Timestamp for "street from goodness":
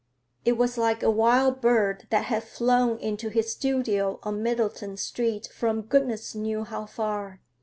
4.97-6.33